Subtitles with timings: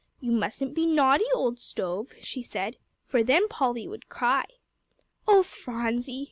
[0.19, 4.45] "You mustn't be naughty, old stove," she said, "for then Polly will cry."
[5.27, 6.19] "Oh, Phronsie!"